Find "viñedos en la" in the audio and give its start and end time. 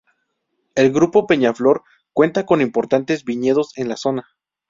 3.23-3.97